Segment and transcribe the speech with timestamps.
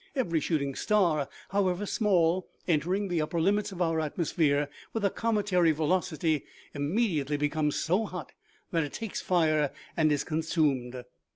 [0.15, 5.71] Every shooting star, however small, entering the upper limits of our atmosphere with a cometary
[5.73, 6.43] velocity,
[6.73, 8.31] imme diately becomes so hot
[8.71, 11.03] that it takes fire and is consumed.